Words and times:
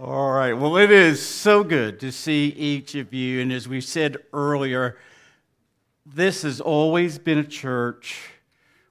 All 0.00 0.30
right. 0.30 0.52
Well, 0.52 0.76
it 0.76 0.92
is 0.92 1.20
so 1.20 1.64
good 1.64 1.98
to 1.98 2.12
see 2.12 2.54
each 2.56 2.94
of 2.94 3.12
you. 3.12 3.40
And 3.40 3.52
as 3.52 3.66
we 3.66 3.80
said 3.80 4.18
earlier, 4.32 4.96
this 6.06 6.42
has 6.42 6.60
always 6.60 7.18
been 7.18 7.38
a 7.38 7.44
church 7.44 8.20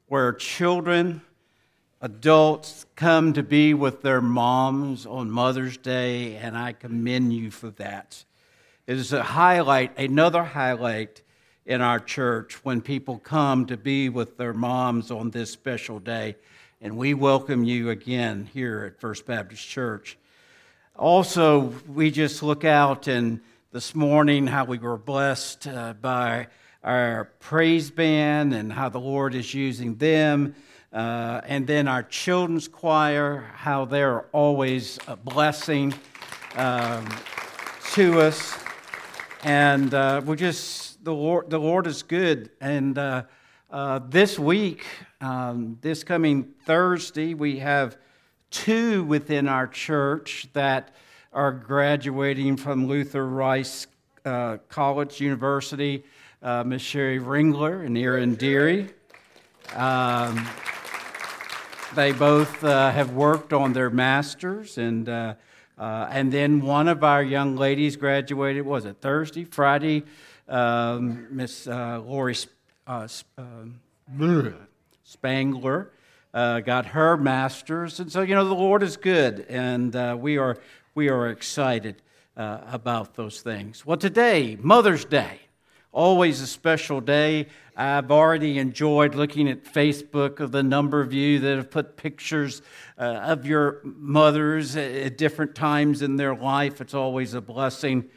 where 0.07 0.33
children, 0.33 1.21
adults 2.01 2.85
come 2.97 3.31
to 3.31 3.41
be 3.41 3.73
with 3.73 4.01
their 4.01 4.19
moms 4.19 5.05
on 5.05 5.31
Mother's 5.31 5.77
Day, 5.77 6.35
and 6.35 6.57
I 6.57 6.73
commend 6.73 7.31
you 7.31 7.51
for 7.51 7.69
that. 7.69 8.25
It 8.85 8.97
is 8.97 9.13
a 9.13 9.23
highlight, 9.23 9.97
another 9.97 10.43
highlight 10.43 11.21
in 11.65 11.79
our 11.79 12.01
church 12.01 12.65
when 12.65 12.81
people 12.81 13.17
come 13.17 13.65
to 13.67 13.77
be 13.77 14.09
with 14.09 14.35
their 14.35 14.53
moms 14.53 15.09
on 15.09 15.31
this 15.31 15.51
special 15.51 15.99
day. 15.99 16.35
And 16.81 16.97
we 16.97 17.13
welcome 17.13 17.63
you 17.63 17.91
again 17.91 18.49
here 18.53 18.83
at 18.83 18.99
First 18.99 19.25
Baptist 19.25 19.65
Church. 19.65 20.17
Also, 20.97 21.75
we 21.87 22.09
just 22.09 22.41
look 22.41 22.65
out 22.65 23.07
and 23.07 23.39
this 23.71 23.93
morning 23.93 24.47
how 24.47 24.65
we 24.65 24.79
were 24.79 24.97
blessed 24.97 25.67
uh, 25.67 25.93
by 25.93 26.47
our 26.83 27.25
praise 27.39 27.91
band 27.91 28.51
and 28.51 28.73
how 28.73 28.89
the 28.89 28.99
Lord 28.99 29.35
is 29.35 29.53
using 29.53 29.95
them. 29.97 30.55
Uh, 30.91 31.41
and 31.43 31.67
then 31.67 31.87
our 31.87 32.01
children's 32.01 32.67
choir, 32.67 33.45
how 33.53 33.85
they're 33.85 34.21
always 34.31 34.97
a 35.07 35.15
blessing 35.15 35.93
um, 36.55 37.07
to 37.91 38.19
us. 38.19 38.57
And 39.43 39.93
uh, 39.93 40.23
we're 40.25 40.35
just, 40.35 41.03
the 41.05 41.13
Lord, 41.13 41.51
the 41.51 41.59
Lord 41.59 41.85
is 41.85 42.01
good. 42.01 42.49
And 42.59 42.97
uh, 42.97 43.25
uh, 43.69 43.99
this 44.09 44.39
week, 44.39 44.83
um, 45.21 45.77
this 45.81 46.03
coming 46.03 46.55
Thursday, 46.65 47.35
we 47.35 47.59
have 47.59 47.97
two 48.51 49.03
within 49.03 49.47
our 49.47 49.67
church 49.67 50.47
that 50.53 50.95
are 51.33 51.51
graduating 51.51 52.57
from 52.57 52.87
Luther 52.87 53.27
Rice 53.27 53.87
uh, 54.25 54.57
College 54.69 55.21
University, 55.21 56.03
uh, 56.41 56.63
Miss 56.63 56.81
Sherry 56.81 57.19
Ringler 57.19 57.85
and 57.85 57.97
Erin 57.97 58.35
Deary. 58.35 58.89
Um, 59.75 60.47
they 61.95 62.11
both 62.11 62.63
uh, 62.63 62.91
have 62.91 63.11
worked 63.11 63.53
on 63.53 63.73
their 63.73 63.89
masters, 63.89 64.77
and 64.77 65.07
uh, 65.07 65.35
uh, 65.77 66.07
and 66.11 66.31
then 66.31 66.61
one 66.61 66.87
of 66.87 67.03
our 67.03 67.23
young 67.23 67.55
ladies 67.55 67.95
graduated. 67.95 68.65
Was 68.65 68.85
it 68.85 68.97
Thursday, 69.01 69.43
Friday? 69.43 70.03
Um, 70.47 71.27
Miss 71.29 71.67
uh, 71.67 72.01
Lori 72.05 72.35
Spangler 75.03 75.91
uh, 76.33 76.59
got 76.59 76.87
her 76.87 77.17
master's. 77.17 77.99
And 77.99 78.11
so, 78.11 78.21
you 78.21 78.35
know, 78.35 78.45
the 78.45 78.53
Lord 78.53 78.83
is 78.83 78.97
good, 78.97 79.45
and 79.49 79.95
uh, 79.95 80.17
we, 80.19 80.37
are, 80.37 80.57
we 80.95 81.09
are 81.09 81.29
excited 81.29 82.01
uh, 82.35 82.59
about 82.71 83.15
those 83.15 83.41
things. 83.41 83.85
Well, 83.85 83.97
today, 83.97 84.57
Mother's 84.61 85.05
Day, 85.05 85.39
always 85.91 86.41
a 86.41 86.47
special 86.47 87.01
day. 87.01 87.47
I've 87.75 88.11
already 88.11 88.59
enjoyed 88.59 89.15
looking 89.15 89.49
at 89.49 89.63
Facebook 89.63 90.39
of 90.39 90.51
the 90.51 90.63
number 90.63 91.01
of 91.01 91.13
you 91.13 91.39
that 91.39 91.57
have 91.57 91.71
put 91.71 91.97
pictures 91.97 92.61
uh, 92.97 93.03
of 93.03 93.45
your 93.45 93.81
mothers 93.83 94.75
at 94.75 95.17
different 95.17 95.55
times 95.55 96.01
in 96.01 96.15
their 96.15 96.35
life. 96.35 96.81
It's 96.81 96.93
always 96.93 97.33
a 97.33 97.41
blessing. 97.41 98.09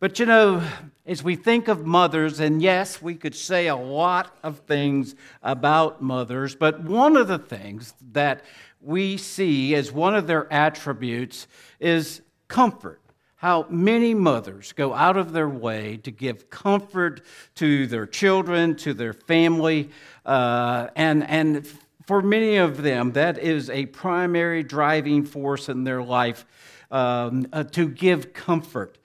But 0.00 0.18
you 0.18 0.24
know, 0.24 0.66
as 1.04 1.22
we 1.22 1.36
think 1.36 1.68
of 1.68 1.84
mothers, 1.84 2.40
and 2.40 2.62
yes, 2.62 3.02
we 3.02 3.14
could 3.14 3.34
say 3.34 3.66
a 3.66 3.76
lot 3.76 4.34
of 4.42 4.60
things 4.60 5.14
about 5.42 6.00
mothers, 6.00 6.54
but 6.54 6.82
one 6.82 7.18
of 7.18 7.28
the 7.28 7.38
things 7.38 7.92
that 8.12 8.42
we 8.80 9.18
see 9.18 9.74
as 9.74 9.92
one 9.92 10.14
of 10.14 10.26
their 10.26 10.50
attributes 10.50 11.46
is 11.80 12.22
comfort. 12.48 13.02
How 13.36 13.66
many 13.68 14.14
mothers 14.14 14.72
go 14.72 14.94
out 14.94 15.18
of 15.18 15.34
their 15.34 15.50
way 15.50 15.98
to 15.98 16.10
give 16.10 16.48
comfort 16.48 17.20
to 17.56 17.86
their 17.86 18.06
children, 18.06 18.76
to 18.76 18.94
their 18.94 19.12
family, 19.12 19.90
uh, 20.24 20.88
and, 20.96 21.28
and 21.28 21.68
for 22.06 22.22
many 22.22 22.56
of 22.56 22.82
them, 22.82 23.12
that 23.12 23.36
is 23.36 23.68
a 23.68 23.84
primary 23.84 24.62
driving 24.62 25.26
force 25.26 25.68
in 25.68 25.84
their 25.84 26.02
life 26.02 26.46
um, 26.90 27.46
uh, 27.52 27.64
to 27.64 27.86
give 27.86 28.32
comfort. 28.32 28.96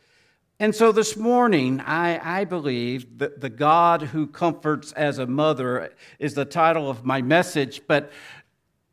And 0.57 0.73
so 0.73 0.93
this 0.93 1.17
morning, 1.17 1.81
I, 1.81 2.39
I 2.39 2.45
believe 2.45 3.17
that 3.17 3.41
the 3.41 3.49
God 3.49 4.01
who 4.01 4.25
comforts 4.25 4.93
as 4.93 5.17
a 5.17 5.27
mother 5.27 5.91
is 6.17 6.33
the 6.33 6.45
title 6.45 6.89
of 6.89 7.03
my 7.03 7.21
message, 7.21 7.81
but 7.87 8.09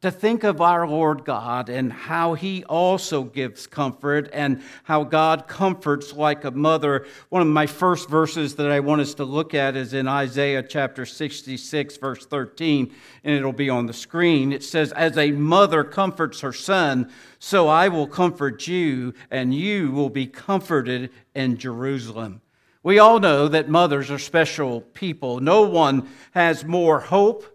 to 0.03 0.11
think 0.11 0.43
of 0.43 0.61
our 0.61 0.87
Lord 0.87 1.25
God 1.25 1.69
and 1.69 1.93
how 1.93 2.35
He 2.35 2.65
also 2.65 3.23
gives 3.23 3.69
comfort 3.69 4.29
and 4.33 4.61
how 4.83 5.05
God 5.05 5.47
comforts 5.47 6.13
like 6.13 6.45
a 6.45 6.51
mother. 6.51 7.07
One 7.29 7.41
of 7.41 7.49
my 7.49 7.69
first 7.69 8.09
verses 8.09 8.57
that 8.57 8.71
I 8.71 8.81
want 8.81 9.01
us 9.01 9.15
to 9.15 9.25
look 9.25 9.55
at 9.55 9.77
is 9.77 9.95
in 9.95 10.09
Isaiah 10.09 10.65
chapter 10.65 11.07
66, 11.07 11.97
verse 11.99 12.27
13, 12.27 12.93
and 13.23 13.35
it'll 13.35 13.53
be 13.53 13.71
on 13.71 13.87
the 13.87 13.93
screen. 13.93 14.53
It 14.53 14.65
says, 14.65 14.91
As 14.93 15.17
a 15.17 15.31
mother 15.31 15.85
comforts 15.85 16.41
her 16.41 16.53
son, 16.53 17.09
so 17.39 17.69
I 17.69 17.87
will 17.87 18.09
comfort 18.09 18.67
you, 18.67 19.15
and 19.31 19.55
you 19.55 19.93
will 19.93 20.11
be 20.11 20.27
comforted 20.27 21.11
in 21.33 21.59
Jerusalem. 21.59 22.41
We 22.83 22.99
all 22.99 23.21
know 23.21 23.47
that 23.47 23.69
mothers 23.69 24.11
are 24.11 24.19
special 24.19 24.81
people. 24.81 25.39
No 25.39 25.63
one 25.63 26.09
has 26.33 26.65
more 26.65 26.99
hope 26.99 27.52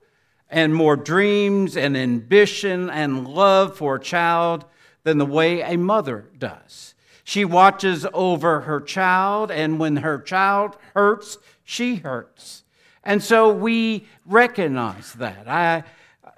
and 0.49 0.73
more 0.73 0.95
dreams 0.95 1.75
and 1.75 1.97
ambition 1.97 2.89
and 2.89 3.27
love 3.27 3.77
for 3.77 3.95
a 3.95 3.99
child 3.99 4.65
than 5.03 5.17
the 5.17 5.25
way 5.25 5.61
a 5.61 5.77
mother 5.77 6.25
does. 6.37 6.95
She 7.23 7.43
watches 7.43 8.05
over 8.13 8.61
her 8.61 8.79
child, 8.79 9.51
and 9.51 9.79
when 9.79 9.97
her 9.97 10.19
child 10.19 10.77
hurts, 10.93 11.37
she 11.63 11.95
hurts. 11.95 12.63
And 13.03 13.21
so 13.21 13.51
we 13.51 14.07
recognize 14.25 15.13
that. 15.13 15.47
I, 15.47 15.83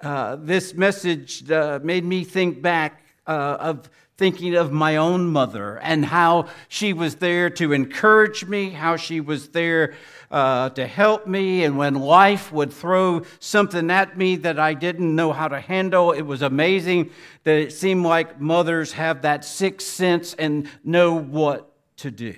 uh, 0.02 0.36
this 0.36 0.74
message 0.74 1.48
uh, 1.50 1.78
made 1.82 2.04
me 2.04 2.24
think 2.24 2.60
back 2.62 3.02
uh, 3.30 3.56
of 3.60 3.88
thinking 4.16 4.56
of 4.56 4.72
my 4.72 4.96
own 4.96 5.24
mother 5.24 5.78
and 5.78 6.04
how 6.04 6.46
she 6.68 6.92
was 6.92 7.14
there 7.16 7.48
to 7.48 7.72
encourage 7.72 8.44
me, 8.44 8.70
how 8.70 8.96
she 8.96 9.20
was 9.20 9.50
there 9.50 9.94
uh, 10.32 10.68
to 10.70 10.84
help 10.86 11.26
me. 11.28 11.64
And 11.64 11.78
when 11.78 11.94
life 11.94 12.52
would 12.52 12.72
throw 12.72 13.22
something 13.38 13.88
at 13.90 14.18
me 14.18 14.36
that 14.36 14.58
I 14.58 14.74
didn't 14.74 15.14
know 15.14 15.32
how 15.32 15.48
to 15.48 15.60
handle, 15.60 16.10
it 16.10 16.22
was 16.22 16.42
amazing 16.42 17.10
that 17.44 17.56
it 17.56 17.72
seemed 17.72 18.04
like 18.04 18.40
mothers 18.40 18.92
have 18.92 19.22
that 19.22 19.44
sixth 19.44 19.86
sense 19.86 20.34
and 20.34 20.68
know 20.84 21.14
what 21.14 21.72
to 21.98 22.10
do. 22.10 22.34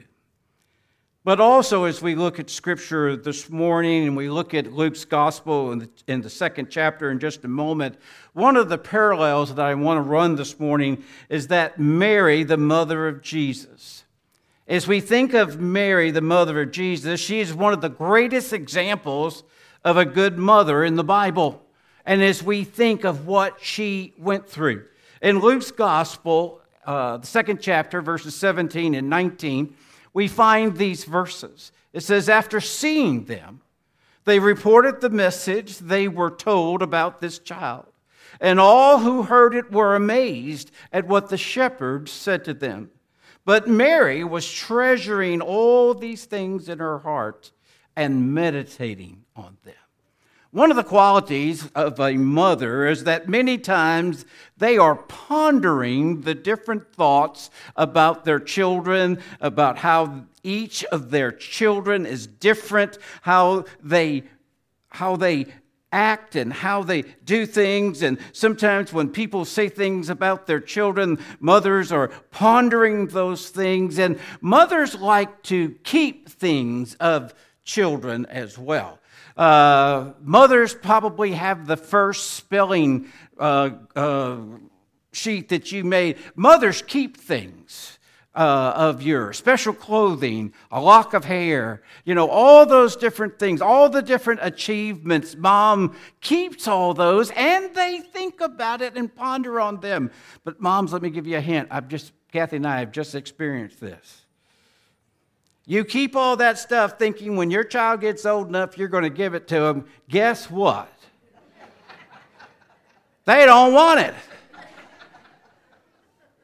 But 1.24 1.38
also, 1.38 1.84
as 1.84 2.02
we 2.02 2.16
look 2.16 2.40
at 2.40 2.50
Scripture 2.50 3.14
this 3.14 3.48
morning 3.48 4.08
and 4.08 4.16
we 4.16 4.28
look 4.28 4.54
at 4.54 4.72
Luke's 4.72 5.04
Gospel 5.04 5.70
in 5.70 5.78
the, 5.78 5.88
in 6.08 6.20
the, 6.20 6.28
second 6.28 6.68
chapter 6.68 7.12
in 7.12 7.20
just 7.20 7.44
a 7.44 7.48
moment, 7.48 7.96
one 8.32 8.56
of 8.56 8.68
the 8.68 8.78
parallels 8.78 9.54
that 9.54 9.64
I 9.64 9.74
want 9.74 9.98
to 9.98 10.02
run 10.02 10.34
this 10.34 10.58
morning 10.58 11.04
is 11.28 11.46
that 11.46 11.78
Mary, 11.78 12.42
the 12.42 12.56
mother 12.56 13.06
of 13.06 13.22
Jesus. 13.22 14.02
As 14.66 14.88
we 14.88 15.00
think 15.00 15.32
of 15.32 15.60
Mary, 15.60 16.10
the 16.10 16.20
mother 16.20 16.60
of 16.60 16.72
Jesus, 16.72 17.20
she 17.20 17.38
is 17.38 17.54
one 17.54 17.72
of 17.72 17.80
the 17.80 17.88
greatest 17.88 18.52
examples 18.52 19.44
of 19.84 19.96
a 19.96 20.04
good 20.04 20.38
mother 20.38 20.82
in 20.82 20.96
the 20.96 21.04
Bible. 21.04 21.62
And 22.04 22.20
as 22.20 22.42
we 22.42 22.64
think 22.64 23.04
of 23.04 23.28
what 23.28 23.58
she 23.62 24.12
went 24.18 24.48
through, 24.48 24.86
in 25.20 25.38
Luke's 25.38 25.70
Gospel, 25.70 26.60
uh, 26.84 27.18
the 27.18 27.26
second 27.28 27.60
chapter, 27.60 28.02
verses 28.02 28.34
17 28.34 28.96
and 28.96 29.08
19, 29.08 29.76
we 30.14 30.28
find 30.28 30.76
these 30.76 31.04
verses. 31.04 31.72
It 31.92 32.02
says, 32.02 32.28
After 32.28 32.60
seeing 32.60 33.24
them, 33.24 33.60
they 34.24 34.38
reported 34.38 35.00
the 35.00 35.10
message 35.10 35.78
they 35.78 36.08
were 36.08 36.30
told 36.30 36.82
about 36.82 37.20
this 37.20 37.38
child. 37.38 37.86
And 38.40 38.58
all 38.58 38.98
who 38.98 39.22
heard 39.22 39.54
it 39.54 39.72
were 39.72 39.94
amazed 39.94 40.70
at 40.92 41.06
what 41.06 41.28
the 41.28 41.36
shepherds 41.36 42.10
said 42.10 42.44
to 42.44 42.54
them. 42.54 42.90
But 43.44 43.69
Mary 43.69 44.25
was 44.25 44.50
treasuring 44.50 45.40
all 45.40 45.94
these 45.94 46.25
things 46.25 46.69
in 46.69 46.78
her 46.78 47.00
heart 47.00 47.52
and 47.96 48.32
meditating 48.32 49.25
on 49.34 49.58
them. 49.64 49.75
One 50.52 50.70
of 50.70 50.76
the 50.76 50.84
qualities 50.84 51.66
of 51.75 51.99
a 51.99 52.19
mother 52.19 52.87
is 52.87 53.04
that 53.04 53.26
many 53.26 53.56
times 53.56 54.26
they 54.58 54.76
are 54.76 54.96
pondering 54.96 56.20
the 56.20 56.34
different 56.34 56.93
thoughts 56.93 57.49
about 57.75 58.26
their 58.26 58.38
children, 58.38 59.22
about 59.40 59.78
how 59.78 60.26
each 60.43 60.84
of 60.84 61.10
their 61.10 61.32
children 61.32 62.04
is 62.04 62.26
different, 62.26 62.99
how 63.22 63.64
they, 63.82 64.25
how 64.88 65.16
they 65.16 65.46
act 65.90 66.37
and 66.37 66.52
how 66.52 66.82
they 66.82 67.04
do 67.25 67.46
things. 67.46 68.02
And 68.02 68.19
sometimes 68.34 68.93
when 68.93 69.08
people 69.08 69.46
say 69.46 69.70
things 69.70 70.10
about 70.10 70.46
their 70.46 70.60
children, 70.60 71.19
mothers 71.40 71.90
are 71.90 72.08
pondering 72.31 73.06
those 73.06 73.49
things. 73.49 73.99
And 73.99 74.19
mothers 74.43 74.94
like 74.94 75.43
to 75.44 75.70
keep 75.82 76.28
things 76.28 76.94
of 76.96 77.32
children 77.64 78.26
as 78.26 78.58
well. 78.58 78.99
Uh, 79.37 80.12
mothers 80.20 80.75
probably 80.75 81.32
have 81.32 81.67
the 81.67 81.76
first 81.76 82.31
spelling 82.32 83.06
uh, 83.38 83.70
uh, 83.96 84.37
sheet 85.12 85.49
that 85.49 85.73
you 85.73 85.84
made. 85.84 86.19
Mothers 86.37 86.82
keep 86.82 87.17
things. 87.17 87.99
uh, 88.34 88.73
of 88.75 89.02
yours, 89.02 89.37
special 89.37 89.75
clothing, 89.75 90.52
a 90.70 90.81
lock 90.81 91.12
of 91.12 91.25
hair, 91.25 91.82
you 92.05 92.14
know, 92.14 92.29
all 92.29 92.64
those 92.64 92.96
different 92.96 93.38
things, 93.38 93.61
all 93.61 93.88
the 93.88 94.00
different 94.00 94.40
achievements. 94.43 95.37
Mom 95.37 95.94
keeps 96.20 96.67
all 96.67 96.94
those 96.94 97.31
and 97.32 97.75
they 97.75 98.00
think 98.00 98.40
about 98.40 98.81
it 98.81 98.96
and 98.96 99.14
ponder 99.14 99.61
on 99.61 99.81
them. 99.81 100.11
But, 100.44 100.61
moms, 100.61 100.93
let 100.93 101.02
me 101.02 101.11
give 101.11 101.26
you 101.26 101.37
a 101.37 101.43
hint. 101.43 101.69
I've 101.70 101.88
just, 101.88 102.12
Kathy 102.32 102.56
and 102.56 102.67
I 102.67 102.78
have 102.81 102.90
just 102.90 103.14
experienced 103.14 103.81
this. 103.81 104.21
You 105.64 105.85
keep 105.85 106.17
all 106.17 106.37
that 106.37 106.59
stuff 106.59 106.99
thinking 106.99 107.37
when 107.37 107.50
your 107.50 107.64
child 107.64 108.00
gets 108.00 108.26
old 108.26 108.49
enough, 108.49 108.76
you're 108.76 108.88
going 108.88 109.05
to 109.05 109.11
give 109.11 109.35
it 109.35 109.47
to 109.49 109.61
them. 109.61 109.87
Guess 110.09 110.50
what? 110.50 110.93
they 113.25 113.47
don't 113.47 113.73
want 113.73 114.00
it. 114.00 114.14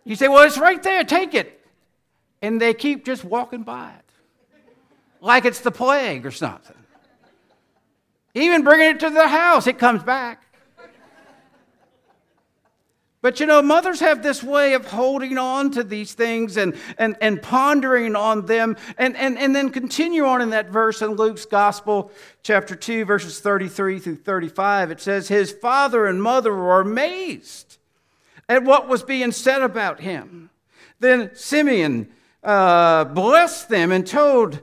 You 0.05 0.15
say, 0.15 0.29
well, 0.29 0.47
it's 0.47 0.59
right 0.59 0.83
there, 0.83 1.05
take 1.05 1.35
it 1.35 1.59
and 2.43 2.61
they 2.61 2.75
keep 2.75 3.05
just 3.05 3.25
walking 3.25 3.63
by 3.63 3.91
it 3.91 4.05
like 5.21 5.45
it's 5.45 5.61
the 5.61 5.71
plague 5.71 6.25
or 6.25 6.31
something. 6.31 6.77
Even 8.35 8.63
bringing 8.63 8.91
it 8.91 9.01
to 9.01 9.11
the 9.11 9.27
house, 9.27 9.67
it 9.67 9.79
comes 9.79 10.03
back. 10.03 10.45
But 13.21 13.41
you 13.41 13.47
know, 13.47 13.61
mothers 13.63 13.99
have 13.99 14.23
this 14.23 14.45
way 14.45 14.75
of 14.75 14.87
holding 14.87 15.39
on 15.39 15.73
to 15.73 15.83
these 15.83 16.15
things 16.15 16.57
and, 16.57 16.77
and, 16.99 17.17
and 17.21 17.43
pondering 17.43 18.15
on 18.15 18.47
them, 18.47 18.77
and, 18.97 19.17
and, 19.17 19.37
and 19.37 19.57
then 19.57 19.71
continue 19.71 20.25
on 20.25 20.41
in 20.41 20.51
that 20.51 20.71
verse 20.71 21.03
in 21.03 21.17
Luke's 21.17 21.45
Gospel, 21.45 22.13
chapter 22.45 22.77
2, 22.77 23.05
verses 23.05 23.41
33 23.41 23.99
through 23.99 24.17
35. 24.17 24.93
It 24.93 25.01
says, 25.01 25.27
His 25.27 25.51
father 25.51 26.07
and 26.07 26.23
mother 26.23 26.55
were 26.55 26.81
amazed 26.81 27.79
at 28.49 28.63
what 28.63 28.87
was 28.87 29.03
being 29.03 29.33
said 29.33 29.63
about 29.63 30.01
him. 30.01 30.51
Then 31.01 31.35
Simeon 31.35 32.09
uh, 32.45 33.05
blessed 33.05 33.69
them 33.69 33.91
and 33.91 34.07
told, 34.07 34.61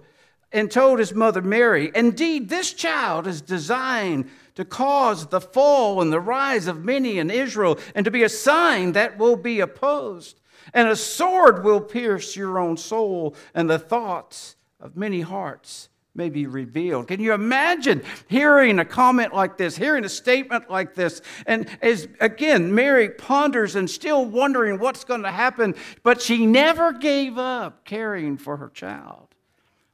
and 0.54 0.72
told 0.72 1.00
his 1.00 1.14
mother 1.14 1.42
Mary, 1.42 1.92
Indeed, 1.94 2.48
this 2.48 2.72
child 2.72 3.28
is 3.28 3.42
designed 3.42 4.30
to 4.56 4.66
cause 4.66 5.28
the 5.28 5.42
fall 5.42 6.02
and 6.02 6.12
the 6.12 6.20
rise 6.20 6.68
of 6.68 6.84
many 6.84 7.20
in 7.20 7.30
Israel, 7.30 7.78
and 7.94 8.06
to 8.06 8.12
be 8.12 8.24
a 8.24 8.30
sign 8.30 8.94
that 8.94 9.18
will 9.18 9.36
be 9.36 9.60
opposed. 9.60 10.40
And 10.74 10.88
a 10.88 10.96
sword 10.96 11.64
will 11.64 11.82
pierce 11.82 12.36
your 12.36 12.58
own 12.58 12.78
soul, 12.78 13.36
and 13.54 13.70
the 13.70 13.80
thoughts 13.80 14.56
of 14.80 14.98
many 14.98 15.22
hearts 15.22 15.90
may 16.16 16.30
be 16.30 16.48
revealed. 16.48 17.10
Can 17.10 17.20
you 17.20 17.34
imagine 17.34 18.02
hearing 18.28 18.80
a 18.80 18.86
comment 18.86 19.34
like 19.34 19.58
this, 19.58 19.76
hearing 19.76 20.06
a 20.06 20.10
statement 20.10 20.72
like 20.72 20.96
this? 20.96 21.22
And 21.46 21.68
as 21.82 22.08
again, 22.22 22.74
Mary 22.74 23.10
ponders 23.10 23.76
and 23.76 23.90
still 23.90 24.26
wondering 24.26 24.80
what's 24.80 25.04
going 25.04 25.24
to 25.24 25.32
happen, 25.32 25.76
but 26.04 26.22
she 26.22 26.46
never 26.46 26.94
gave 26.94 27.38
up 27.38 27.84
caring 27.84 28.38
for 28.38 28.58
her 28.58 28.70
child. 28.70 29.28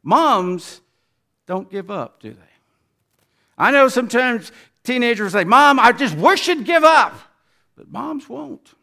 Moms 0.03 0.81
don't 1.47 1.71
give 1.71 1.89
up, 1.89 2.21
do 2.21 2.31
they? 2.31 2.50
I 3.61 3.69
know 3.69 3.89
sometimes 3.89 4.51
teenagers 4.83 5.33
say, 5.33 5.43
Mom, 5.43 5.79
I 5.79 5.91
just 5.91 6.17
wish 6.17 6.47
you'd 6.47 6.65
give 6.65 6.83
up. 6.83 7.13
But 7.75 7.91
moms 7.91 8.27
won't. 8.27 8.73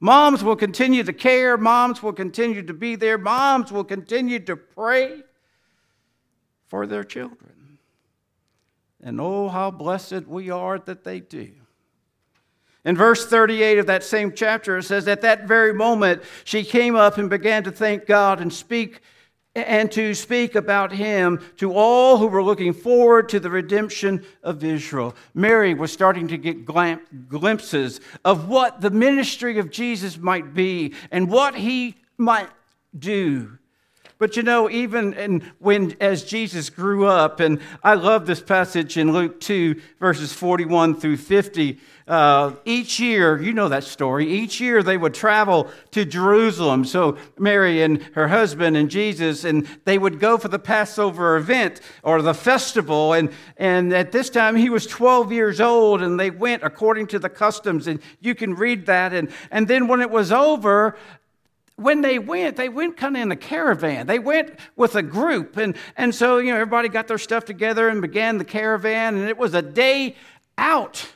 Moms 0.00 0.44
will 0.44 0.54
continue 0.54 1.02
to 1.02 1.14
care. 1.14 1.56
Moms 1.56 2.02
will 2.02 2.12
continue 2.12 2.62
to 2.62 2.74
be 2.74 2.94
there. 2.94 3.16
Moms 3.16 3.72
will 3.72 3.84
continue 3.84 4.38
to 4.40 4.54
pray 4.54 5.22
for 6.68 6.86
their 6.86 7.04
children. 7.04 7.78
And 9.02 9.18
oh, 9.18 9.48
how 9.48 9.70
blessed 9.70 10.26
we 10.26 10.50
are 10.50 10.78
that 10.80 11.02
they 11.02 11.20
do. 11.20 11.50
In 12.84 12.98
verse 12.98 13.26
38 13.26 13.78
of 13.78 13.86
that 13.86 14.04
same 14.04 14.34
chapter, 14.34 14.76
it 14.76 14.82
says, 14.82 15.08
At 15.08 15.22
that 15.22 15.48
very 15.48 15.72
moment, 15.72 16.22
she 16.44 16.64
came 16.64 16.96
up 16.96 17.16
and 17.16 17.30
began 17.30 17.64
to 17.64 17.72
thank 17.72 18.04
God 18.04 18.42
and 18.42 18.52
speak 18.52 19.00
and 19.54 19.90
to 19.92 20.14
speak 20.14 20.54
about 20.54 20.92
him 20.92 21.40
to 21.56 21.72
all 21.72 22.16
who 22.18 22.28
were 22.28 22.42
looking 22.42 22.72
forward 22.72 23.28
to 23.28 23.40
the 23.40 23.50
redemption 23.50 24.24
of 24.42 24.62
Israel. 24.62 25.14
Mary 25.34 25.74
was 25.74 25.92
starting 25.92 26.28
to 26.28 26.38
get 26.38 26.64
glimpses 26.64 28.00
of 28.24 28.48
what 28.48 28.80
the 28.80 28.90
ministry 28.90 29.58
of 29.58 29.70
Jesus 29.70 30.18
might 30.18 30.54
be 30.54 30.94
and 31.10 31.28
what 31.28 31.56
he 31.56 31.96
might 32.16 32.50
do. 32.96 33.58
But 34.20 34.36
you 34.36 34.42
know, 34.42 34.68
even 34.68 35.14
in, 35.14 35.50
when 35.60 35.96
as 35.98 36.24
Jesus 36.24 36.68
grew 36.68 37.06
up, 37.06 37.40
and 37.40 37.58
I 37.82 37.94
love 37.94 38.26
this 38.26 38.42
passage 38.42 38.98
in 38.98 39.12
Luke 39.12 39.40
2, 39.40 39.80
verses 39.98 40.30
41 40.30 41.00
through 41.00 41.16
50. 41.16 41.78
Uh, 42.06 42.56
each 42.64 42.98
year, 42.98 43.40
you 43.40 43.52
know 43.52 43.68
that 43.68 43.84
story, 43.84 44.30
each 44.30 44.60
year 44.60 44.82
they 44.82 44.98
would 44.98 45.14
travel 45.14 45.70
to 45.92 46.04
Jerusalem. 46.04 46.84
So 46.84 47.16
Mary 47.38 47.82
and 47.82 48.02
her 48.14 48.28
husband 48.28 48.76
and 48.76 48.90
Jesus, 48.90 49.44
and 49.44 49.66
they 49.84 49.96
would 49.96 50.18
go 50.18 50.36
for 50.36 50.48
the 50.48 50.58
Passover 50.58 51.36
event 51.36 51.80
or 52.02 52.20
the 52.20 52.34
festival. 52.34 53.14
And, 53.14 53.30
and 53.56 53.92
at 53.92 54.12
this 54.12 54.28
time, 54.28 54.56
he 54.56 54.68
was 54.68 54.86
12 54.86 55.32
years 55.32 55.60
old, 55.60 56.02
and 56.02 56.20
they 56.20 56.30
went 56.30 56.62
according 56.62 57.06
to 57.08 57.18
the 57.18 57.30
customs. 57.30 57.86
And 57.86 58.02
you 58.18 58.34
can 58.34 58.54
read 58.54 58.86
that. 58.86 59.14
And, 59.14 59.30
and 59.50 59.66
then 59.66 59.86
when 59.86 60.02
it 60.02 60.10
was 60.10 60.30
over, 60.30 60.98
when 61.80 62.02
they 62.02 62.18
went, 62.18 62.56
they 62.56 62.68
went 62.68 62.98
kind 62.98 63.16
of 63.16 63.22
in 63.22 63.32
a 63.32 63.36
caravan. 63.36 64.06
They 64.06 64.18
went 64.18 64.58
with 64.76 64.96
a 64.96 65.02
group. 65.02 65.56
And, 65.56 65.74
and 65.96 66.14
so, 66.14 66.36
you 66.36 66.52
know, 66.52 66.56
everybody 66.56 66.88
got 66.88 67.08
their 67.08 67.18
stuff 67.18 67.46
together 67.46 67.88
and 67.88 68.02
began 68.02 68.36
the 68.36 68.44
caravan. 68.44 69.16
And 69.16 69.28
it 69.28 69.38
was 69.38 69.54
a 69.54 69.62
day 69.62 70.14
out 70.58 71.08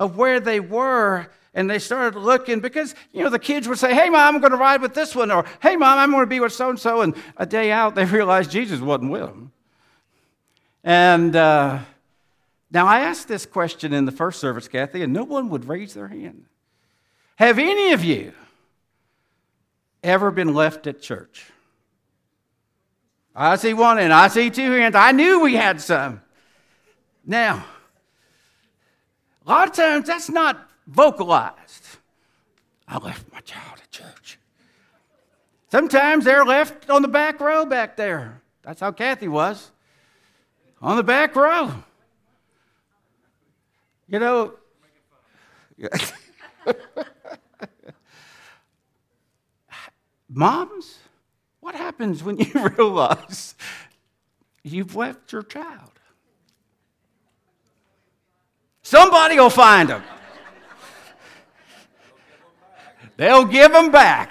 of 0.00 0.16
where 0.16 0.40
they 0.40 0.60
were. 0.60 1.28
And 1.52 1.68
they 1.68 1.78
started 1.78 2.18
looking 2.18 2.60
because, 2.60 2.94
you 3.12 3.22
know, 3.22 3.28
the 3.28 3.38
kids 3.38 3.68
would 3.68 3.78
say, 3.78 3.94
Hey, 3.94 4.08
mom, 4.08 4.36
I'm 4.36 4.40
going 4.40 4.52
to 4.52 4.58
ride 4.58 4.80
with 4.80 4.94
this 4.94 5.14
one. 5.14 5.30
Or, 5.30 5.44
Hey, 5.60 5.76
mom, 5.76 5.98
I'm 5.98 6.10
going 6.10 6.22
to 6.22 6.26
be 6.26 6.40
with 6.40 6.54
so 6.54 6.70
and 6.70 6.78
so. 6.78 7.02
And 7.02 7.14
a 7.36 7.44
day 7.44 7.70
out, 7.70 7.94
they 7.94 8.04
realized 8.06 8.50
Jesus 8.50 8.80
wasn't 8.80 9.10
with 9.10 9.26
them. 9.26 9.52
And 10.84 11.36
uh, 11.36 11.80
now 12.70 12.86
I 12.86 13.00
asked 13.00 13.28
this 13.28 13.44
question 13.44 13.92
in 13.92 14.06
the 14.06 14.12
first 14.12 14.40
service, 14.40 14.68
Kathy, 14.68 15.02
and 15.02 15.12
no 15.12 15.24
one 15.24 15.50
would 15.50 15.66
raise 15.66 15.92
their 15.92 16.08
hand. 16.08 16.46
Have 17.36 17.58
any 17.58 17.92
of 17.92 18.02
you 18.02 18.32
ever 20.08 20.30
been 20.30 20.54
left 20.54 20.86
at 20.86 21.00
church? 21.00 21.46
I 23.34 23.56
see 23.56 23.74
one 23.74 23.98
and 23.98 24.12
I 24.12 24.28
see 24.28 24.50
two 24.50 24.72
hands. 24.72 24.96
I 24.96 25.12
knew 25.12 25.40
we 25.40 25.54
had 25.54 25.80
some. 25.80 26.22
Now, 27.24 27.64
a 29.46 29.48
lot 29.48 29.68
of 29.68 29.74
times 29.74 30.08
that's 30.08 30.28
not 30.28 30.68
vocalized. 30.86 31.86
I 32.88 32.98
left 32.98 33.30
my 33.32 33.40
child 33.40 33.78
at 33.82 33.90
church. 33.90 34.38
Sometimes 35.70 36.24
they're 36.24 36.44
left 36.44 36.88
on 36.90 37.02
the 37.02 37.08
back 37.08 37.40
row 37.40 37.66
back 37.66 37.96
there. 37.96 38.40
That's 38.62 38.80
how 38.80 38.90
Kathy 38.92 39.28
was. 39.28 39.70
On 40.80 40.96
the 40.96 41.02
back 41.02 41.36
row. 41.36 41.72
You 44.08 44.18
know, 44.18 44.54
Moms, 50.38 50.98
what 51.58 51.74
happens 51.74 52.22
when 52.22 52.38
you 52.38 52.52
realize 52.78 53.56
you've 54.62 54.94
left 54.94 55.32
your 55.32 55.42
child? 55.42 55.90
Somebody 58.82 59.34
will 59.34 59.50
find 59.50 59.88
them. 59.88 60.04
They'll 63.16 63.46
give 63.46 63.72
them 63.72 63.90
back. 63.90 64.30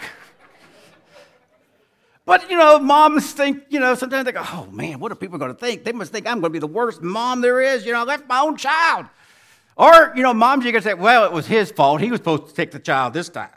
But, 2.23 2.49
you 2.49 2.55
know, 2.55 2.79
moms 2.79 3.33
think, 3.33 3.63
you 3.67 3.81
know, 3.81 3.93
sometimes 3.95 4.23
they 4.23 4.31
go, 4.31 4.43
oh 4.45 4.69
man, 4.71 5.01
what 5.01 5.11
are 5.11 5.15
people 5.15 5.37
going 5.37 5.51
to 5.51 5.59
think? 5.59 5.83
They 5.83 5.91
must 5.91 6.13
think 6.13 6.25
I'm 6.25 6.39
going 6.39 6.53
to 6.53 6.57
be 6.57 6.59
the 6.59 6.67
worst 6.67 7.01
mom 7.01 7.41
there 7.41 7.59
is. 7.59 7.85
You 7.85 7.91
know, 7.91 7.99
I 7.99 8.03
left 8.03 8.29
my 8.29 8.39
own 8.39 8.55
child. 8.55 9.07
Or, 9.75 10.13
you 10.15 10.23
know, 10.23 10.33
moms, 10.33 10.63
you 10.63 10.71
can 10.71 10.81
say, 10.81 10.93
well, 10.93 11.25
it 11.25 11.33
was 11.33 11.47
his 11.47 11.69
fault. 11.69 11.99
He 11.99 12.09
was 12.09 12.19
supposed 12.19 12.47
to 12.47 12.53
take 12.53 12.71
the 12.71 12.79
child 12.79 13.11
this 13.11 13.27
time. 13.27 13.56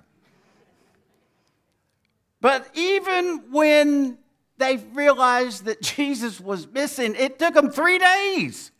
But 2.40 2.68
even 2.74 3.50
when 3.50 4.18
they 4.56 4.76
realized 4.76 5.64
that 5.64 5.82
Jesus 5.96 6.40
was 6.40 6.66
missing, 6.66 7.14
it 7.16 7.38
took 7.38 7.54
them 7.54 7.70
three 7.70 7.98
days. 7.98 8.70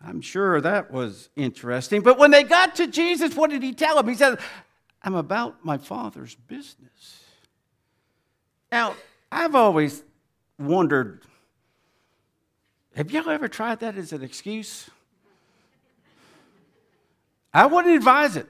I'm 0.00 0.20
sure 0.20 0.60
that 0.60 0.90
was 0.90 1.30
interesting. 1.34 2.02
But 2.02 2.18
when 2.18 2.30
they 2.30 2.42
got 2.42 2.76
to 2.76 2.86
Jesus, 2.86 3.34
what 3.34 3.50
did 3.50 3.62
he 3.62 3.72
tell 3.72 3.96
them? 3.96 4.08
He 4.08 4.14
said, 4.14 4.38
I'm 5.02 5.14
about 5.14 5.64
my 5.64 5.78
father's 5.78 6.34
business. 6.34 7.24
Now, 8.70 8.94
I've 9.32 9.54
always 9.54 10.02
wondered 10.58 11.22
have 12.96 13.10
y'all 13.10 13.28
ever 13.28 13.48
tried 13.48 13.80
that 13.80 13.96
as 13.96 14.12
an 14.12 14.22
excuse? 14.22 14.88
I 17.52 17.66
wouldn't 17.66 17.96
advise 17.96 18.36
it. 18.36 18.48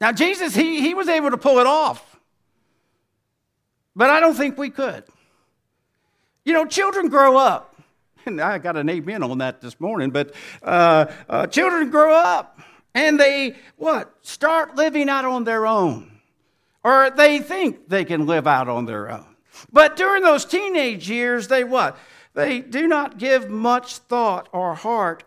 Now, 0.00 0.12
Jesus, 0.12 0.54
he, 0.54 0.80
he 0.80 0.94
was 0.94 1.08
able 1.08 1.30
to 1.30 1.36
pull 1.36 1.58
it 1.58 1.66
off, 1.66 2.16
but 3.96 4.10
I 4.10 4.20
don't 4.20 4.34
think 4.34 4.56
we 4.56 4.70
could. 4.70 5.04
You 6.44 6.52
know, 6.52 6.64
children 6.66 7.08
grow 7.08 7.36
up. 7.36 7.74
And 8.26 8.40
I 8.42 8.58
got 8.58 8.76
an 8.76 8.90
amen 8.90 9.22
on 9.22 9.38
that 9.38 9.62
this 9.62 9.80
morning, 9.80 10.10
but 10.10 10.34
uh, 10.62 11.06
uh, 11.30 11.46
children 11.46 11.88
grow 11.88 12.12
up 12.14 12.60
and 12.94 13.18
they, 13.18 13.56
what, 13.76 14.14
start 14.20 14.76
living 14.76 15.08
out 15.08 15.24
on 15.24 15.44
their 15.44 15.66
own. 15.66 16.20
or 16.84 17.10
they 17.10 17.38
think 17.38 17.88
they 17.88 18.04
can 18.04 18.26
live 18.26 18.46
out 18.46 18.68
on 18.68 18.84
their 18.84 19.10
own. 19.10 19.24
But 19.72 19.96
during 19.96 20.22
those 20.22 20.44
teenage 20.44 21.08
years, 21.08 21.48
they 21.48 21.64
what? 21.64 21.96
They 22.34 22.60
do 22.60 22.86
not 22.86 23.18
give 23.18 23.48
much 23.48 23.98
thought 23.98 24.48
or 24.52 24.74
heart 24.74 25.24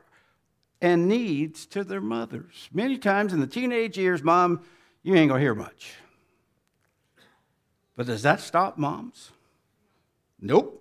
and 0.81 1.07
needs 1.07 1.65
to 1.67 1.83
their 1.83 2.01
mothers. 2.01 2.69
Many 2.73 2.97
times 2.97 3.33
in 3.33 3.39
the 3.39 3.47
teenage 3.47 3.97
years, 3.97 4.23
mom, 4.23 4.61
you 5.03 5.15
ain't 5.15 5.29
gonna 5.29 5.41
hear 5.41 5.55
much. 5.55 5.93
But 7.95 8.07
does 8.07 8.23
that 8.23 8.39
stop 8.39 8.77
moms? 8.77 9.31
Nope. 10.39 10.77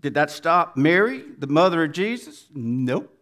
Did 0.00 0.14
that 0.14 0.30
stop 0.30 0.76
Mary, 0.76 1.24
the 1.38 1.46
mother 1.46 1.84
of 1.84 1.92
Jesus? 1.92 2.46
Nope. 2.54 3.14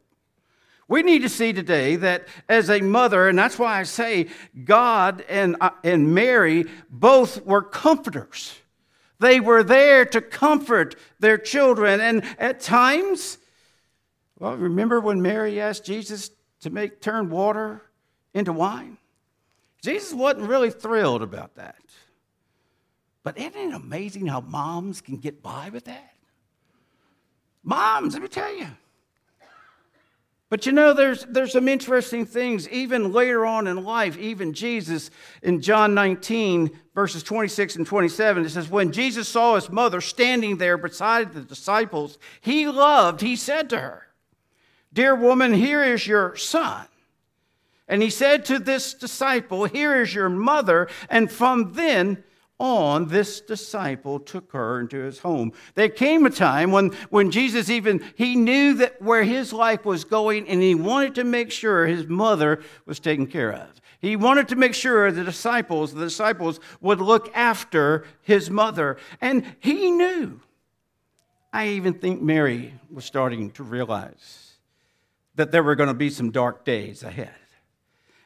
We 0.88 1.02
need 1.02 1.22
to 1.22 1.28
see 1.28 1.52
today 1.52 1.96
that 1.96 2.28
as 2.48 2.70
a 2.70 2.80
mother, 2.80 3.28
and 3.28 3.38
that's 3.38 3.58
why 3.58 3.80
I 3.80 3.82
say 3.82 4.28
God 4.64 5.24
and, 5.28 5.56
uh, 5.60 5.70
and 5.82 6.14
Mary 6.14 6.66
both 6.88 7.44
were 7.44 7.62
comforters. 7.62 8.54
They 9.18 9.40
were 9.40 9.64
there 9.64 10.04
to 10.04 10.20
comfort 10.20 10.94
their 11.18 11.38
children. 11.38 12.00
And 12.00 12.22
at 12.38 12.60
times, 12.60 13.38
well, 14.38 14.56
remember 14.56 15.00
when 15.00 15.22
Mary 15.22 15.60
asked 15.60 15.84
Jesus 15.84 16.30
to 16.60 16.70
make 16.70 17.00
turn 17.00 17.30
water 17.30 17.82
into 18.34 18.52
wine? 18.52 18.98
Jesus 19.82 20.12
wasn't 20.12 20.48
really 20.48 20.70
thrilled 20.70 21.22
about 21.22 21.54
that. 21.54 21.76
But 23.22 23.38
isn't 23.38 23.56
it 23.56 23.74
amazing 23.74 24.26
how 24.26 24.40
moms 24.40 25.00
can 25.00 25.16
get 25.16 25.42
by 25.42 25.70
with 25.70 25.84
that? 25.84 26.14
Moms, 27.64 28.14
let 28.14 28.22
me 28.22 28.28
tell 28.28 28.54
you. 28.54 28.68
But 30.48 30.64
you 30.64 30.70
know, 30.70 30.92
there's, 30.92 31.24
there's 31.24 31.52
some 31.52 31.66
interesting 31.66 32.24
things 32.24 32.68
even 32.68 33.12
later 33.12 33.44
on 33.44 33.66
in 33.66 33.82
life, 33.82 34.16
even 34.16 34.52
Jesus 34.52 35.10
in 35.42 35.60
John 35.60 35.92
19, 35.92 36.70
verses 36.94 37.24
26 37.24 37.76
and 37.76 37.86
27, 37.86 38.44
it 38.44 38.50
says, 38.50 38.70
When 38.70 38.92
Jesus 38.92 39.28
saw 39.28 39.56
his 39.56 39.70
mother 39.70 40.00
standing 40.00 40.58
there 40.58 40.78
beside 40.78 41.32
the 41.32 41.40
disciples, 41.40 42.18
he 42.40 42.68
loved, 42.68 43.22
he 43.22 43.34
said 43.34 43.68
to 43.70 43.78
her, 43.78 44.05
Dear 44.96 45.14
woman, 45.14 45.52
here 45.52 45.84
is 45.84 46.06
your 46.06 46.36
son. 46.36 46.86
And 47.86 48.00
he 48.00 48.08
said 48.08 48.46
to 48.46 48.58
this 48.58 48.94
disciple, 48.94 49.66
Here 49.66 50.00
is 50.00 50.14
your 50.14 50.30
mother. 50.30 50.88
And 51.10 51.30
from 51.30 51.74
then, 51.74 52.24
on, 52.58 53.08
this 53.08 53.42
disciple 53.42 54.18
took 54.18 54.52
her 54.52 54.80
into 54.80 54.96
his 54.96 55.18
home. 55.18 55.52
There 55.74 55.90
came 55.90 56.24
a 56.24 56.30
time 56.30 56.72
when, 56.72 56.92
when 57.10 57.30
Jesus 57.30 57.68
even, 57.68 58.02
he 58.16 58.36
knew 58.36 58.72
that 58.76 59.02
where 59.02 59.22
his 59.22 59.52
life 59.52 59.84
was 59.84 60.04
going 60.04 60.48
and 60.48 60.62
he 60.62 60.74
wanted 60.74 61.16
to 61.16 61.24
make 61.24 61.50
sure 61.50 61.86
his 61.86 62.06
mother 62.06 62.62
was 62.86 62.98
taken 62.98 63.26
care 63.26 63.52
of. 63.52 63.68
He 64.00 64.16
wanted 64.16 64.48
to 64.48 64.56
make 64.56 64.72
sure 64.72 65.12
the 65.12 65.24
disciples, 65.24 65.92
the 65.92 66.06
disciples 66.06 66.58
would 66.80 67.02
look 67.02 67.30
after 67.36 68.06
his 68.22 68.48
mother. 68.48 68.96
And 69.20 69.44
he 69.60 69.90
knew. 69.90 70.40
I 71.52 71.68
even 71.68 71.92
think 71.92 72.22
Mary 72.22 72.72
was 72.90 73.04
starting 73.04 73.50
to 73.50 73.62
realize 73.62 74.45
that 75.36 75.52
there 75.52 75.62
were 75.62 75.76
going 75.76 75.88
to 75.88 75.94
be 75.94 76.10
some 76.10 76.30
dark 76.30 76.64
days 76.64 77.02
ahead. 77.02 77.30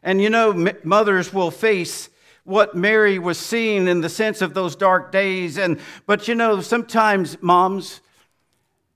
And 0.03 0.23
you 0.23 0.31
know, 0.31 0.73
mothers 0.83 1.33
will 1.33 1.51
face 1.51 2.09
what 2.45 2.75
Mary 2.75 3.19
was 3.19 3.39
seeing 3.39 3.87
in 3.87 4.01
the 4.01 4.09
sense 4.09 4.41
of 4.41 4.55
those 4.55 4.75
dark 4.75 5.13
days. 5.13 5.59
And, 5.59 5.79
but 6.07 6.27
you 6.27 6.35
know, 6.35 6.61
sometimes, 6.61 7.41
moms, 7.43 8.01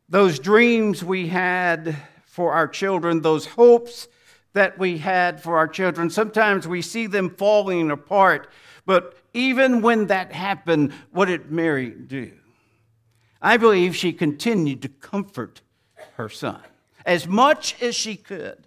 those 0.09 0.39
dreams 0.39 1.05
we 1.05 1.29
had 1.29 1.97
for 2.25 2.53
our 2.53 2.67
children, 2.67 3.21
those 3.21 3.47
hopes 3.47 4.09
that 4.55 4.79
we 4.79 4.99
had 4.99 5.43
for 5.43 5.59
our 5.59 5.69
children, 5.69 6.09
sometimes 6.09 6.67
we 6.67 6.81
see 6.81 7.07
them 7.07 7.29
falling 7.29 7.91
apart. 7.91 8.49
But 8.87 9.19
even 9.35 9.83
when 9.83 10.07
that 10.07 10.33
happened, 10.33 10.93
what 11.11 11.27
did 11.27 11.51
Mary 11.51 11.91
do? 11.91 12.33
I 13.43 13.57
believe 13.57 13.95
she 13.95 14.13
continued 14.13 14.81
to 14.83 14.89
comfort 14.89 15.61
her 16.17 16.29
son 16.29 16.63
as 17.05 17.27
much 17.27 17.81
as 17.83 17.95
she 17.95 18.17
could 18.17 18.67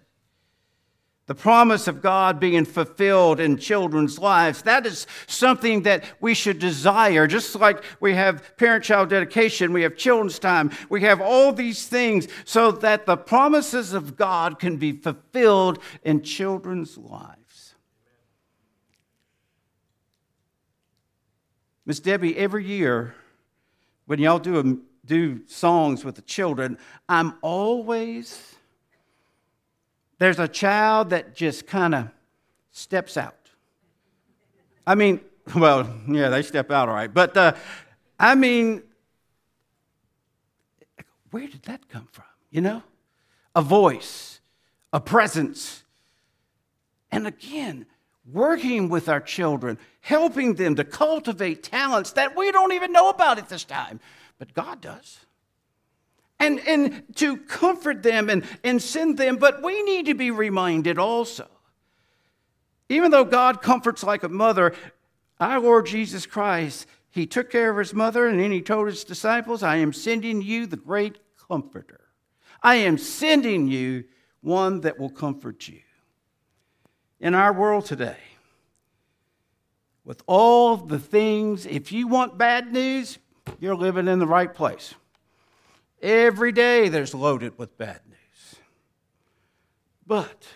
the 1.28 1.34
promise 1.34 1.86
of 1.86 2.00
God 2.00 2.40
being 2.40 2.64
fulfilled 2.64 3.38
in 3.38 3.58
children's 3.58 4.18
lives. 4.18 4.62
That 4.62 4.86
is 4.86 5.06
something 5.26 5.82
that 5.82 6.04
we 6.20 6.32
should 6.32 6.58
desire. 6.58 7.26
Just 7.26 7.54
like 7.54 7.84
we 8.00 8.14
have 8.14 8.56
parent 8.56 8.82
child 8.82 9.10
dedication, 9.10 9.74
we 9.74 9.82
have 9.82 9.94
children's 9.94 10.38
time, 10.38 10.70
we 10.88 11.02
have 11.02 11.20
all 11.20 11.52
these 11.52 11.86
things 11.86 12.28
so 12.46 12.72
that 12.72 13.04
the 13.04 13.18
promises 13.18 13.92
of 13.92 14.16
God 14.16 14.58
can 14.58 14.78
be 14.78 14.92
fulfilled 14.92 15.80
in 16.02 16.22
children's 16.22 16.96
lives. 16.96 17.74
Miss 21.84 22.00
Debbie, 22.00 22.38
every 22.38 22.64
year 22.64 23.14
when 24.06 24.18
y'all 24.18 24.38
do, 24.38 24.58
a, 24.58 24.87
do 25.08 25.40
songs 25.48 26.04
with 26.04 26.14
the 26.14 26.22
children, 26.22 26.78
I'm 27.08 27.34
always 27.42 28.56
there's 30.18 30.38
a 30.38 30.48
child 30.48 31.10
that 31.10 31.34
just 31.34 31.66
kind 31.66 31.94
of 31.94 32.08
steps 32.72 33.16
out. 33.16 33.34
I 34.86 34.94
mean, 34.94 35.20
well, 35.56 35.88
yeah, 36.08 36.28
they 36.28 36.42
step 36.42 36.70
out 36.70 36.88
all 36.88 36.94
right. 36.94 37.12
But 37.12 37.36
uh, 37.36 37.54
I 38.18 38.34
mean, 38.34 38.82
where 41.30 41.46
did 41.46 41.62
that 41.64 41.88
come 41.88 42.08
from? 42.10 42.24
You 42.50 42.60
know? 42.60 42.82
A 43.54 43.62
voice, 43.62 44.40
a 44.92 45.00
presence. 45.00 45.82
And 47.10 47.26
again, 47.26 47.86
working 48.30 48.88
with 48.88 49.08
our 49.08 49.20
children, 49.20 49.78
helping 50.00 50.54
them 50.54 50.74
to 50.76 50.84
cultivate 50.84 51.62
talents 51.62 52.12
that 52.12 52.36
we 52.36 52.50
don't 52.52 52.72
even 52.72 52.92
know 52.92 53.08
about 53.08 53.38
at 53.38 53.48
this 53.48 53.64
time, 53.64 54.00
but 54.38 54.54
God 54.54 54.80
does 54.80 55.18
and, 56.40 56.60
and 56.66 57.04
to 57.16 57.36
comfort 57.36 58.02
them 58.02 58.30
and, 58.30 58.44
and 58.62 58.80
send 58.80 59.18
them. 59.18 59.36
But 59.36 59.62
we 59.62 59.82
need 59.82 60.06
to 60.06 60.14
be 60.14 60.30
reminded 60.30 60.98
also. 60.98 61.48
Even 62.88 63.10
though 63.10 63.24
God 63.24 63.60
comforts 63.60 64.02
like 64.02 64.22
a 64.22 64.28
mother, 64.28 64.74
our 65.40 65.60
Lord 65.60 65.86
Jesus 65.86 66.26
Christ, 66.26 66.86
He 67.10 67.26
took 67.26 67.50
care 67.50 67.70
of 67.70 67.76
His 67.76 67.92
mother, 67.92 68.26
and 68.26 68.40
then 68.40 68.50
He 68.50 68.62
told 68.62 68.86
His 68.86 69.04
disciples, 69.04 69.62
I 69.62 69.76
am 69.76 69.92
sending 69.92 70.40
you 70.40 70.66
the 70.66 70.76
great 70.76 71.18
comforter. 71.48 72.00
I 72.62 72.76
am 72.76 72.98
sending 72.98 73.68
you 73.68 74.04
one 74.40 74.80
that 74.82 74.98
will 74.98 75.10
comfort 75.10 75.68
you. 75.68 75.80
In 77.20 77.34
our 77.34 77.52
world 77.52 77.84
today, 77.84 78.16
with 80.04 80.22
all 80.26 80.76
the 80.76 80.98
things, 80.98 81.66
if 81.66 81.92
you 81.92 82.06
want 82.06 82.38
bad 82.38 82.72
news, 82.72 83.18
you're 83.58 83.76
living 83.76 84.08
in 84.08 84.18
the 84.18 84.26
right 84.26 84.52
place. 84.52 84.94
Every 86.00 86.52
day 86.52 86.88
there's 86.88 87.14
loaded 87.14 87.58
with 87.58 87.76
bad 87.76 88.00
news. 88.06 88.56
But 90.06 90.46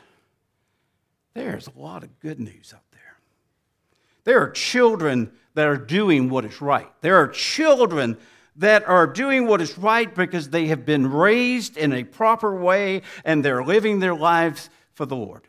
there's 1.35 1.69
a 1.69 1.79
lot 1.79 2.05
of 2.05 2.21
good 2.21 2.39
news 2.39 2.73
out 2.75 2.83
there. 2.93 3.19
There 4.25 4.41
are 4.41 4.51
children 4.51 5.33
that 5.55 5.67
are 5.67 5.77
doing 5.77 6.31
what 6.31 6.45
is 6.45 6.61
right. 6.63 6.89
There 7.01 7.17
are 7.17 7.29
children 7.29 8.17
that 8.57 8.87
are 8.87 9.07
doing 9.07 9.47
what 9.47 9.61
is 9.61 9.77
right 9.77 10.15
because 10.15 10.51
they 10.51 10.67
have 10.67 10.85
been 10.85 11.11
raised 11.11 11.77
in 11.77 11.93
a 11.93 12.05
proper 12.05 12.55
way 12.55 13.03
and 13.25 13.45
they're 13.45 13.65
living 13.65 13.99
their 13.99 14.15
lives 14.15 14.71
for 14.93 15.07
the 15.07 15.17
Lord. 15.17 15.43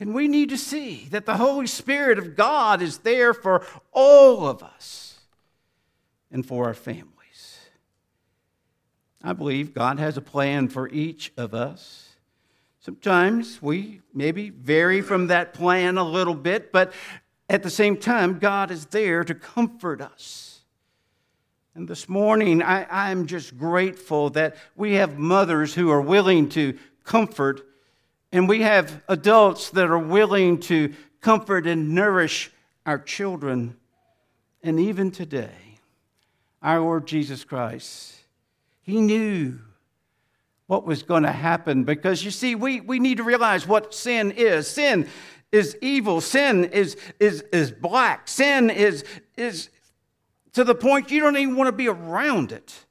And 0.00 0.14
we 0.14 0.28
need 0.28 0.48
to 0.48 0.56
see 0.56 1.06
that 1.10 1.26
the 1.26 1.36
Holy 1.36 1.66
Spirit 1.66 2.18
of 2.18 2.34
God 2.34 2.80
is 2.80 2.98
there 2.98 3.34
for 3.34 3.64
all 3.92 4.46
of 4.48 4.62
us 4.62 5.09
and 6.30 6.44
for 6.44 6.66
our 6.66 6.74
families. 6.74 7.58
I 9.22 9.32
believe 9.32 9.74
God 9.74 9.98
has 9.98 10.16
a 10.16 10.22
plan 10.22 10.68
for 10.68 10.88
each 10.88 11.32
of 11.36 11.54
us. 11.54 12.10
Sometimes 12.80 13.60
we 13.60 14.00
maybe 14.14 14.48
vary 14.48 15.02
from 15.02 15.26
that 15.26 15.52
plan 15.52 15.98
a 15.98 16.04
little 16.04 16.34
bit, 16.34 16.72
but 16.72 16.92
at 17.50 17.62
the 17.62 17.70
same 17.70 17.96
time, 17.96 18.38
God 18.38 18.70
is 18.70 18.86
there 18.86 19.24
to 19.24 19.34
comfort 19.34 20.00
us. 20.00 20.60
And 21.74 21.86
this 21.86 22.08
morning, 22.08 22.62
I, 22.62 23.10
am 23.10 23.26
just 23.26 23.58
grateful 23.58 24.30
that 24.30 24.56
we 24.76 24.94
have 24.94 25.18
mothers 25.18 25.74
who 25.74 25.90
are 25.90 26.00
willing 26.00 26.48
to 26.50 26.78
comfort, 27.04 27.62
and 28.32 28.48
we 28.48 28.62
have 28.62 29.02
adults 29.08 29.70
that 29.70 29.90
are 29.90 29.98
willing 29.98 30.60
to 30.60 30.94
comfort 31.20 31.66
and 31.66 31.94
nourish 31.94 32.50
our 32.86 32.98
children. 32.98 33.76
And 34.62 34.80
even 34.80 35.10
today, 35.10 35.69
our 36.62 36.80
Lord 36.80 37.06
Jesus 37.06 37.44
Christ 37.44 38.20
he 38.90 39.00
knew 39.00 39.58
what 40.66 40.84
was 40.84 41.02
going 41.02 41.24
to 41.24 41.32
happen 41.32 41.84
because 41.84 42.24
you 42.24 42.30
see, 42.30 42.54
we, 42.54 42.80
we 42.80 42.98
need 42.98 43.16
to 43.16 43.24
realize 43.24 43.66
what 43.66 43.94
sin 43.94 44.30
is. 44.32 44.68
Sin 44.68 45.08
is 45.50 45.76
evil, 45.82 46.20
sin 46.20 46.64
is, 46.64 46.96
is, 47.18 47.42
is 47.52 47.72
black, 47.72 48.28
sin 48.28 48.70
is, 48.70 49.04
is 49.36 49.68
to 50.52 50.62
the 50.62 50.74
point 50.74 51.10
you 51.10 51.20
don't 51.20 51.36
even 51.36 51.56
want 51.56 51.66
to 51.66 51.72
be 51.72 51.88
around 51.88 52.52
it. 52.52 52.84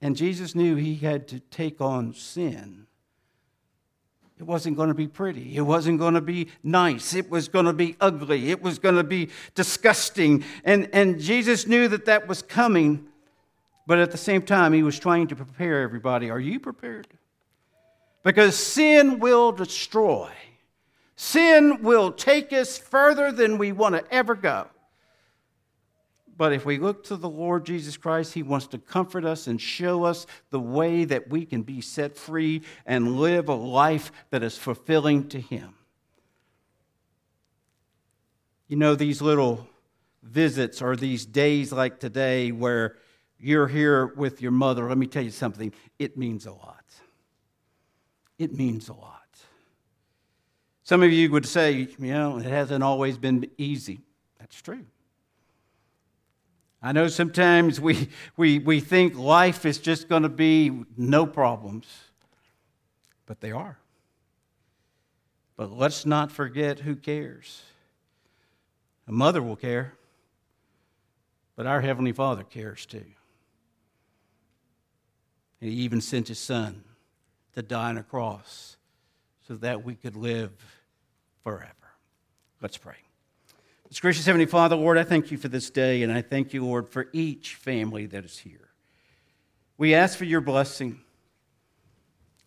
And 0.00 0.16
Jesus 0.16 0.54
knew 0.54 0.76
he 0.76 0.96
had 0.96 1.28
to 1.28 1.38
take 1.38 1.80
on 1.80 2.12
sin 2.12 2.87
It 4.38 4.46
wasn't 4.46 4.76
going 4.76 4.88
to 4.88 4.94
be 4.94 5.08
pretty. 5.08 5.56
It 5.56 5.62
wasn't 5.62 5.98
going 5.98 6.14
to 6.14 6.20
be 6.20 6.48
nice. 6.62 7.12
It 7.12 7.28
was 7.28 7.48
going 7.48 7.64
to 7.64 7.72
be 7.72 7.96
ugly. 8.00 8.50
It 8.50 8.62
was 8.62 8.78
going 8.78 8.94
to 8.94 9.02
be 9.02 9.30
disgusting. 9.56 10.44
And, 10.64 10.88
and 10.92 11.18
Jesus 11.18 11.66
knew 11.66 11.88
that 11.88 12.04
that 12.04 12.28
was 12.28 12.42
coming, 12.42 13.06
but 13.86 13.98
at 13.98 14.12
the 14.12 14.16
same 14.16 14.42
time, 14.42 14.72
he 14.72 14.84
was 14.84 14.96
trying 14.96 15.26
to 15.28 15.36
prepare 15.36 15.82
everybody. 15.82 16.30
Are 16.30 16.38
you 16.38 16.60
prepared? 16.60 17.08
Because 18.22 18.54
sin 18.54 19.18
will 19.18 19.50
destroy, 19.50 20.30
sin 21.16 21.82
will 21.82 22.12
take 22.12 22.52
us 22.52 22.78
further 22.78 23.32
than 23.32 23.58
we 23.58 23.72
want 23.72 23.96
to 23.96 24.04
ever 24.14 24.36
go. 24.36 24.68
But 26.38 26.52
if 26.52 26.64
we 26.64 26.78
look 26.78 27.02
to 27.04 27.16
the 27.16 27.28
Lord 27.28 27.66
Jesus 27.66 27.96
Christ, 27.96 28.32
He 28.32 28.44
wants 28.44 28.68
to 28.68 28.78
comfort 28.78 29.24
us 29.24 29.48
and 29.48 29.60
show 29.60 30.04
us 30.04 30.24
the 30.50 30.60
way 30.60 31.04
that 31.04 31.28
we 31.28 31.44
can 31.44 31.62
be 31.62 31.80
set 31.80 32.16
free 32.16 32.62
and 32.86 33.18
live 33.18 33.48
a 33.48 33.54
life 33.54 34.12
that 34.30 34.44
is 34.44 34.56
fulfilling 34.56 35.28
to 35.30 35.40
Him. 35.40 35.74
You 38.68 38.76
know, 38.76 38.94
these 38.94 39.20
little 39.20 39.66
visits 40.22 40.80
or 40.80 40.94
these 40.94 41.26
days 41.26 41.72
like 41.72 41.98
today 41.98 42.52
where 42.52 42.96
you're 43.40 43.66
here 43.66 44.06
with 44.06 44.40
your 44.40 44.52
mother, 44.52 44.88
let 44.88 44.98
me 44.98 45.08
tell 45.08 45.24
you 45.24 45.30
something, 45.30 45.72
it 45.98 46.16
means 46.16 46.46
a 46.46 46.52
lot. 46.52 46.84
It 48.38 48.56
means 48.56 48.88
a 48.88 48.94
lot. 48.94 49.24
Some 50.84 51.02
of 51.02 51.10
you 51.10 51.32
would 51.32 51.46
say, 51.46 51.72
you 51.72 52.12
know, 52.12 52.38
it 52.38 52.46
hasn't 52.46 52.84
always 52.84 53.18
been 53.18 53.50
easy. 53.58 54.02
That's 54.38 54.62
true. 54.62 54.84
I 56.80 56.92
know 56.92 57.08
sometimes 57.08 57.80
we, 57.80 58.08
we, 58.36 58.58
we 58.60 58.80
think 58.80 59.16
life 59.16 59.66
is 59.66 59.78
just 59.78 60.08
going 60.08 60.22
to 60.22 60.28
be 60.28 60.84
no 60.96 61.26
problems, 61.26 61.86
but 63.26 63.40
they 63.40 63.50
are. 63.50 63.78
But 65.56 65.72
let's 65.72 66.06
not 66.06 66.30
forget 66.30 66.80
who 66.80 66.94
cares. 66.94 67.62
A 69.08 69.12
mother 69.12 69.42
will 69.42 69.56
care, 69.56 69.94
but 71.56 71.66
our 71.66 71.80
Heavenly 71.80 72.12
Father 72.12 72.44
cares 72.44 72.86
too. 72.86 73.04
He 75.60 75.68
even 75.70 76.00
sent 76.00 76.28
His 76.28 76.38
Son 76.38 76.84
to 77.54 77.62
die 77.62 77.88
on 77.88 77.98
a 77.98 78.04
cross 78.04 78.76
so 79.48 79.56
that 79.56 79.84
we 79.84 79.96
could 79.96 80.14
live 80.14 80.52
forever. 81.42 81.72
Let's 82.60 82.76
pray. 82.76 83.07
Most 83.90 84.02
gracious 84.02 84.26
Heavenly 84.26 84.44
Father, 84.44 84.76
Lord, 84.76 84.98
I 84.98 85.02
thank 85.02 85.30
you 85.30 85.38
for 85.38 85.48
this 85.48 85.70
day, 85.70 86.02
and 86.02 86.12
I 86.12 86.20
thank 86.20 86.52
you, 86.52 86.62
Lord, 86.62 86.90
for 86.90 87.08
each 87.14 87.54
family 87.54 88.04
that 88.04 88.22
is 88.22 88.36
here. 88.36 88.68
We 89.78 89.94
ask 89.94 90.18
for 90.18 90.26
your 90.26 90.42
blessing. 90.42 91.00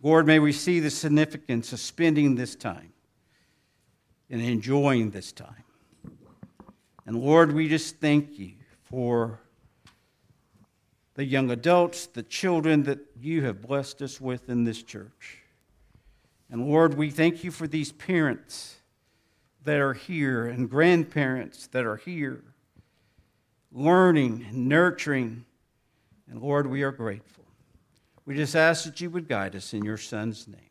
Lord, 0.04 0.28
may 0.28 0.38
we 0.38 0.52
see 0.52 0.80
the 0.80 0.92
significance 0.92 1.74
of 1.74 1.80
spending 1.80 2.36
this 2.36 2.56
time 2.56 2.94
and 4.30 4.40
enjoying 4.40 5.10
this 5.10 5.32
time. 5.32 5.64
And 7.08 7.18
Lord, 7.18 7.54
we 7.54 7.68
just 7.68 7.96
thank 7.98 8.38
you 8.38 8.52
for 8.84 9.42
the 11.16 11.26
young 11.26 11.50
adults, 11.50 12.06
the 12.06 12.22
children 12.22 12.84
that 12.84 13.00
you 13.20 13.46
have 13.46 13.64
blessed 13.64 14.04
us 14.04 14.22
with 14.22 14.48
in 14.48 14.64
this 14.64 14.84
church. 14.84 15.40
And 16.52 16.68
Lord, 16.68 16.94
we 16.94 17.10
thank 17.10 17.44
you 17.44 17.50
for 17.50 17.66
these 17.66 17.92
parents 17.92 18.76
that 19.64 19.80
are 19.80 19.94
here 19.94 20.48
and 20.48 20.70
grandparents 20.70 21.68
that 21.68 21.86
are 21.86 21.98
here, 21.98 22.44
learning 23.72 24.46
and 24.50 24.68
nurturing. 24.68 25.46
And 26.30 26.42
Lord, 26.42 26.68
we 26.68 26.84
are 26.84 26.92
grateful. 26.92 27.46
We 28.26 28.36
just 28.36 28.56
ask 28.56 28.86
that 28.86 29.02
you 29.02 29.10
would 29.10 29.28
guide 29.28 29.56
us 29.56 29.74
in 29.74 29.84
your 29.84 29.98
Son's 29.98 30.48
name. 30.48 30.71